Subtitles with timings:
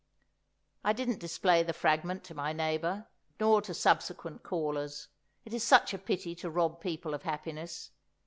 [0.83, 3.05] I didn't display the fragment to my neighbour,
[3.39, 5.09] nor to subsequent callers;
[5.45, 7.91] it is such a pity to rob people of happiness.